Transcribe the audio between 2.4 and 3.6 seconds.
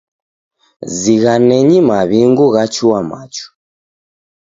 ghachua machu.